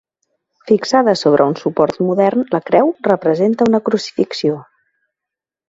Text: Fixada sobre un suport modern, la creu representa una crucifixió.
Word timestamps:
Fixada 0.69 1.13
sobre 1.23 1.43
un 1.49 1.53
suport 1.59 1.99
modern, 2.07 2.43
la 2.57 2.63
creu 2.71 2.91
representa 3.11 3.71
una 3.73 3.83
crucifixió. 3.91 4.59